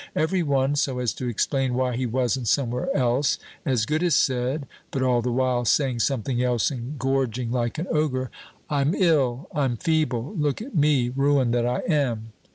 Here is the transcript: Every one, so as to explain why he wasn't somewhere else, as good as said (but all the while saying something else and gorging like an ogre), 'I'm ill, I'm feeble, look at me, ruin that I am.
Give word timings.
Every 0.15 0.41
one, 0.41 0.75
so 0.75 0.97
as 0.97 1.13
to 1.13 1.27
explain 1.27 1.75
why 1.75 1.95
he 1.95 2.07
wasn't 2.07 2.47
somewhere 2.47 2.89
else, 2.97 3.37
as 3.67 3.85
good 3.85 4.01
as 4.01 4.15
said 4.15 4.65
(but 4.89 5.03
all 5.03 5.21
the 5.21 5.31
while 5.31 5.63
saying 5.63 5.99
something 5.99 6.41
else 6.41 6.71
and 6.71 6.97
gorging 6.97 7.51
like 7.51 7.77
an 7.77 7.85
ogre), 7.91 8.31
'I'm 8.67 8.95
ill, 8.95 9.47
I'm 9.53 9.77
feeble, 9.77 10.33
look 10.35 10.59
at 10.59 10.73
me, 10.73 11.11
ruin 11.15 11.51
that 11.51 11.67
I 11.67 11.81
am. 11.81 12.31